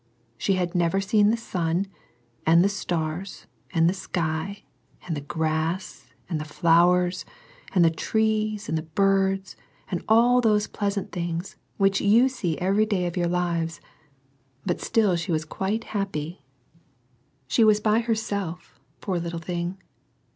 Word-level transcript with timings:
She 0.35 0.53
had 0.53 0.73
never 0.73 0.99
seen 0.99 1.29
the 1.29 1.37
sun, 1.37 1.85
and 2.43 2.63
the 2.63 2.69
stars, 2.69 3.45
and 3.71 3.87
the 3.87 3.93
sky, 3.93 4.63
and 5.05 5.15
the 5.15 5.21
grass, 5.21 6.11
and 6.27 6.41
the 6.41 6.43
flowers, 6.43 7.23
and 7.75 7.85
the 7.85 7.91
trees, 7.91 8.67
and 8.67 8.75
the 8.75 8.81
birds, 8.81 9.55
and 9.91 10.03
all 10.09 10.41
those 10.41 10.65
pleasant 10.65 11.11
things 11.11 11.55
which 11.77 12.01
you 12.01 12.29
see 12.29 12.57
every 12.57 12.87
day 12.87 13.05
of 13.05 13.15
your 13.15 13.27
lives; 13.29 13.79
but 14.65 14.81
still 14.81 15.13
sVve 15.13 15.29
'was 15.29 15.45
q^\\&\a::^^^ 15.45 15.65
i 15.67 15.69
1.1 15.69 15.69
i. 15.69 15.69
I 15.69 15.69
ii 15.69 15.79
J! 15.85 15.93
1 15.93 16.01
84 16.01 16.01
SERMONS 16.01 16.09
FOR 16.09 16.13
CHILDREN. 16.17 16.41
She 17.45 17.63
was 17.63 17.79
by 17.79 17.99
herself, 17.99 18.79
poor 19.01 19.19
little 19.19 19.39
thing. 19.39 19.77